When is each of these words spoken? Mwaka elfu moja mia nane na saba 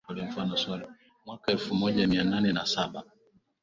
Mwaka 1.25 1.51
elfu 1.51 1.75
moja 1.75 2.07
mia 2.07 2.23
nane 2.23 2.53
na 2.53 2.65
saba 2.65 3.03